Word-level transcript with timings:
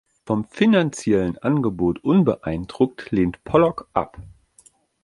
Vom 0.25 0.45
finanziellen 0.45 1.37
Angebot 1.37 2.03
unbeeindruckt 2.03 3.11
lehnt 3.11 3.43
Pollock 3.43 3.87
ab. 3.93 4.17